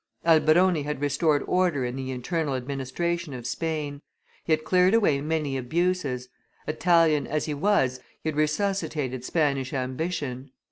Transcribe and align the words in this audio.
Alberoni 0.25 0.81
had 0.81 0.99
restored 0.99 1.43
order 1.45 1.85
in 1.85 1.95
the 1.95 2.09
internal 2.09 2.55
administration 2.55 3.35
of 3.35 3.45
Spain; 3.45 4.01
he 4.43 4.51
had 4.51 4.63
cleared 4.63 4.95
away 4.95 5.21
many 5.21 5.55
abuses; 5.55 6.27
Italian 6.65 7.27
as 7.27 7.45
he 7.45 7.53
was, 7.53 7.99
he 8.23 8.29
had 8.29 8.35
resuscitated 8.35 9.23
Spanish 9.23 9.73
ambition. 9.73 10.49